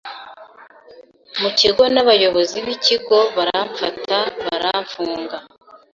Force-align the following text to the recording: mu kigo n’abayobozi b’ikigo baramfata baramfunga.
mu 1.41 1.49
kigo 1.59 1.83
n’abayobozi 1.93 2.57
b’ikigo 2.65 3.19
baramfata 3.35 4.17
baramfunga. 4.45 5.37